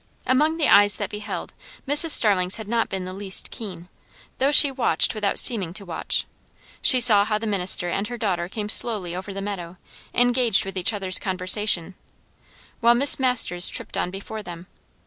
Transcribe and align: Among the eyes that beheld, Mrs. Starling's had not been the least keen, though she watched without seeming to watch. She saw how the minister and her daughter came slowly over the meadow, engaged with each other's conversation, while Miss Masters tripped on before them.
Among 0.25 0.57
the 0.57 0.67
eyes 0.67 0.97
that 0.97 1.11
beheld, 1.11 1.53
Mrs. 1.87 2.09
Starling's 2.09 2.55
had 2.55 2.67
not 2.67 2.89
been 2.89 3.05
the 3.05 3.13
least 3.13 3.51
keen, 3.51 3.87
though 4.39 4.51
she 4.51 4.71
watched 4.71 5.13
without 5.13 5.37
seeming 5.37 5.75
to 5.75 5.85
watch. 5.85 6.25
She 6.81 6.99
saw 6.99 7.23
how 7.23 7.37
the 7.37 7.45
minister 7.45 7.87
and 7.87 8.07
her 8.07 8.17
daughter 8.17 8.49
came 8.49 8.67
slowly 8.67 9.15
over 9.15 9.31
the 9.31 9.43
meadow, 9.43 9.77
engaged 10.15 10.65
with 10.65 10.75
each 10.75 10.91
other's 10.91 11.19
conversation, 11.19 11.93
while 12.79 12.95
Miss 12.95 13.19
Masters 13.19 13.69
tripped 13.69 13.95
on 13.95 14.09
before 14.09 14.41
them. 14.41 14.65